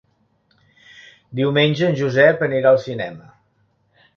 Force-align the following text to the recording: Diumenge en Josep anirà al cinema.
Diumenge 1.41 1.85
en 1.91 1.99
Josep 2.01 2.41
anirà 2.49 2.73
al 2.73 2.81
cinema. 2.87 3.31